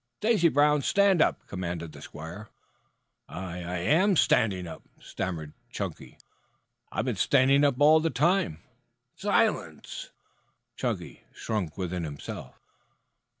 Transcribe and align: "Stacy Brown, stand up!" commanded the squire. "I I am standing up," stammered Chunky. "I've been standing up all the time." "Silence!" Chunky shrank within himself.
"Stacy 0.17 0.49
Brown, 0.49 0.81
stand 0.81 1.21
up!" 1.21 1.45
commanded 1.45 1.91
the 1.91 2.01
squire. 2.01 2.49
"I 3.29 3.61
I 3.63 3.77
am 4.01 4.15
standing 4.15 4.65
up," 4.65 4.81
stammered 4.99 5.53
Chunky. 5.69 6.17
"I've 6.91 7.05
been 7.05 7.17
standing 7.17 7.63
up 7.63 7.75
all 7.79 7.99
the 7.99 8.09
time." 8.09 8.63
"Silence!" 9.15 10.09
Chunky 10.75 11.25
shrank 11.35 11.77
within 11.77 12.03
himself. 12.03 12.59